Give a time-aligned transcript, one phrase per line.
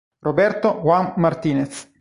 [0.19, 1.87] Roberto Juan Martínez